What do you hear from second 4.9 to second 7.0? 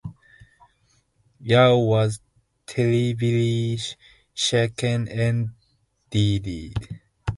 and died.